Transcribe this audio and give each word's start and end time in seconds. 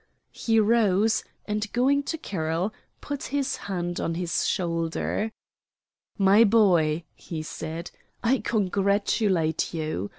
He 0.31 0.59
rose, 0.59 1.23
and 1.45 1.71
going 1.73 2.01
to 2.09 2.17
Carroll, 2.17 2.73
put 3.01 3.25
his 3.25 3.57
hand 3.69 3.99
on 3.99 4.15
his 4.15 4.47
shoulder. 4.47 5.31
"My 6.17 6.43
boy," 6.43 7.03
he 7.13 7.43
said, 7.43 7.91
"I 8.23 8.39
congratulate 8.39 9.75
you. 9.75 10.09